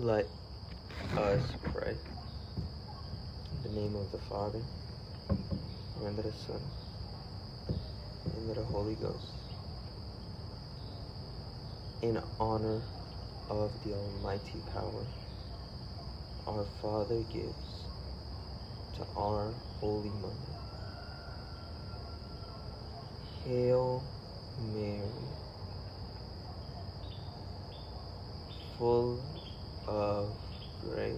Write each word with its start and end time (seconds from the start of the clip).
Let 0.00 0.28
us 1.16 1.42
pray. 1.72 1.96
In 3.64 3.74
the 3.74 3.80
name 3.80 3.96
of 3.96 4.12
the 4.12 4.18
Father, 4.28 4.62
and 6.04 6.16
of 6.16 6.24
the 6.24 6.32
Son, 6.32 6.60
and 8.36 8.48
of 8.48 8.56
the 8.56 8.62
Holy 8.62 8.94
Ghost. 8.94 9.26
In 12.02 12.16
honor 12.38 12.80
of 13.50 13.72
the 13.82 13.92
Almighty 13.94 14.62
power, 14.72 15.04
our 16.46 16.64
Father 16.80 17.24
gives 17.32 17.88
to 18.94 19.06
our 19.16 19.52
Holy 19.80 20.10
Mother. 20.10 20.54
Hail 23.42 24.04
Mary, 24.72 25.08
full 28.78 29.37
of 29.88 30.28
grace. 30.82 31.14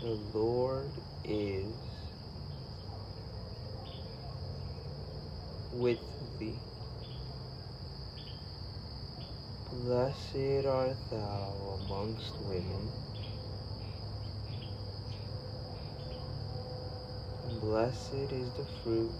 The 0.00 0.18
Lord 0.34 0.90
is 1.24 1.66
with 5.72 6.00
thee. 6.38 6.58
Blessed 9.72 10.66
art 10.66 10.96
thou 11.10 11.78
amongst 11.84 12.34
women, 12.42 12.90
blessed 17.60 18.32
is 18.32 18.50
the 18.56 18.66
fruit 18.82 19.12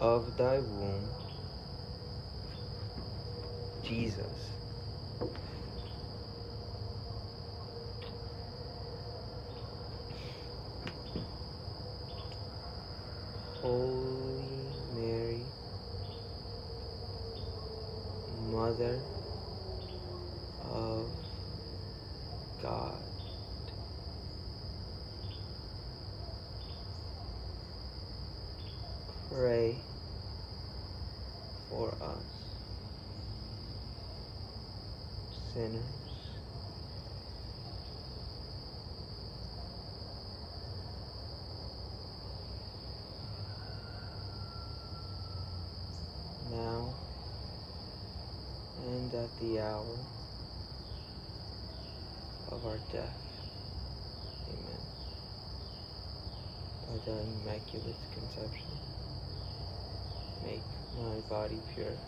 of 0.00 0.36
thy 0.36 0.58
womb, 0.60 1.08
Jesus. 3.90 4.52
Holy 13.60 14.72
Mary, 14.94 15.52
Mother 18.28 19.00
of 20.60 21.12
God. 22.62 23.02
Pray 29.30 29.84
for 31.68 31.96
us, 32.02 32.56
sinners. 35.52 35.82
Now 46.52 46.94
and 48.86 49.14
at 49.14 49.40
the 49.40 49.58
hour 49.58 49.98
of 52.52 52.64
our 52.64 52.78
death. 52.92 53.18
Amen. 54.46 54.82
By 56.86 56.96
the 57.04 57.18
Immaculate 57.18 57.96
Conception, 58.14 58.70
make 60.44 60.62
my 60.96 61.16
body 61.28 61.58
pure 61.74 61.98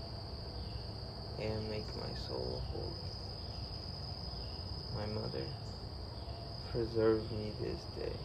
and 1.40 1.68
make 1.70 1.86
my 1.96 2.14
soul 2.28 2.62
holy. 2.72 3.21
My 4.96 5.06
mother, 5.06 5.46
preserve 6.72 7.30
me 7.32 7.52
this 7.60 7.80
day 7.96 8.16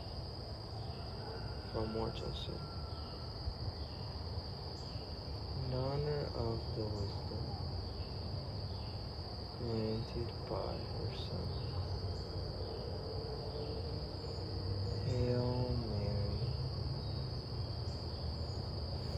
from 1.73 1.93
mortal 1.93 2.33
sin. 2.45 2.55
In 5.67 5.73
honor 5.73 6.27
of 6.35 6.59
the 6.75 6.85
wisdom 6.85 7.45
granted 9.59 10.31
by 10.49 10.55
her 10.57 11.11
Son. 11.29 11.47
Hail 15.07 15.75
Mary, 15.91 16.53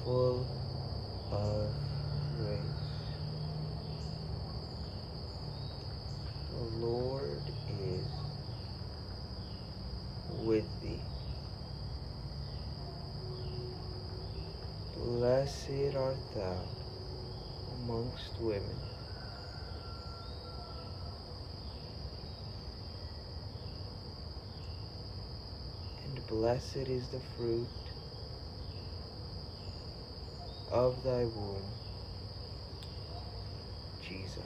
full 0.04 0.48
of 1.31 1.74
grace. 2.38 3.16
The 6.52 6.86
Lord 6.86 7.44
is 7.70 8.08
with 10.46 10.66
thee. 10.81 11.02
Blessed 14.98 15.96
art 16.09 16.18
thou 16.34 16.42
uh, 16.42 17.75
amongst 17.84 18.40
women. 18.40 18.80
And 26.06 26.28
blessed 26.28 26.88
is 26.88 27.09
the 27.09 27.19
fruit 27.38 27.68
of 30.72 31.03
thy 31.03 31.25
womb, 31.25 31.64
Jesus. 34.02 34.44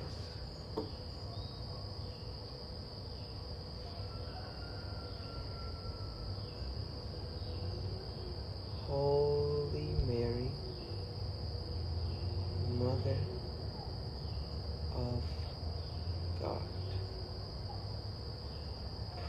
Holy 8.88 9.96
Mary, 10.08 10.52
Mother 12.78 13.18
of 14.96 15.24
God, 16.42 16.62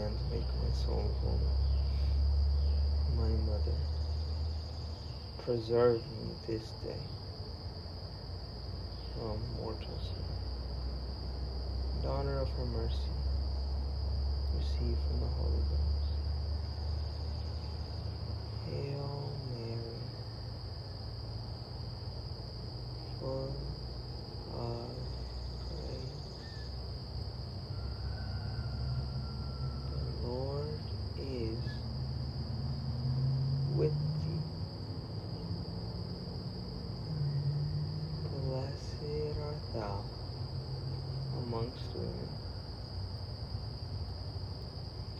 and 0.00 0.18
make 0.30 0.48
my 0.56 0.72
soul 0.72 1.16
holy. 1.22 1.56
My 3.16 3.36
mother, 3.36 3.78
preserve 5.38 6.02
me 6.12 6.36
this 6.46 6.72
day 6.82 7.10
from 9.14 9.42
mortal 9.56 10.00
sin. 10.00 10.24
In 12.02 12.06
honor 12.06 12.40
of 12.40 12.50
her 12.52 12.66
mercy, 12.66 13.16
receive 14.52 14.98
from 15.08 15.20
the 15.20 15.26
Holy 15.28 15.62
Ghost. 15.70 16.18
Hail 18.66 19.38
Mary, 19.50 20.12
full 23.20 23.56
of 24.52 25.08
grace. 25.60 26.60
The 29.90 30.26
Lord 30.26 30.82
is 31.16 31.64
with 33.66 33.94
thee. 34.24 34.44
Blessed 38.30 39.38
art 39.40 39.62
thou 39.72 40.04
amongst 41.32 41.94
women, 41.94 42.38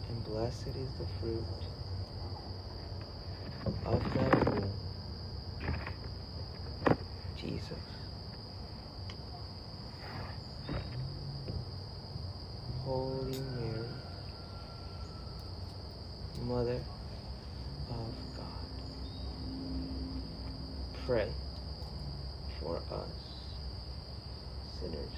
and 0.09 0.22
blessed 0.33 0.65
is 0.65 0.91
the 0.97 1.05
fruit 1.21 1.45
of 3.85 4.03
thy 4.15 4.51
womb, 4.51 4.73
Jesus. 7.37 7.83
Holy 12.83 13.41
Mary, 13.59 13.93
Mother 16.47 16.81
of 17.91 18.15
God, 18.35 18.71
pray 21.05 21.29
for 22.59 22.77
us 22.77 23.21
sinners. 24.79 25.17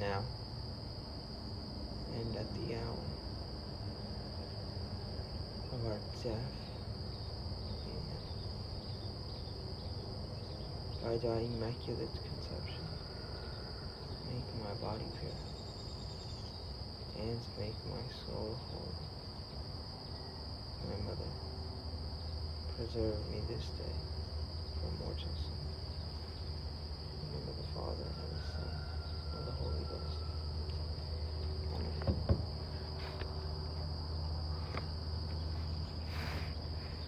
Now 0.00 0.22
and 2.14 2.36
at 2.36 2.46
the 2.54 2.74
hour 2.74 2.96
Amen. 5.90 6.46
By 11.02 11.16
thy 11.16 11.40
immaculate 11.40 12.14
conception, 12.28 12.84
make 14.28 14.46
my 14.62 14.72
body 14.80 15.06
pure, 15.18 15.32
and 17.24 17.40
make 17.58 17.74
my 17.90 18.06
soul 18.24 18.56
whole. 18.70 18.94
My 20.86 20.96
mother, 21.10 21.30
preserve 22.76 23.28
me 23.32 23.42
this 23.48 23.66
day 23.76 23.94
from 24.80 24.96
mortal 25.04 25.49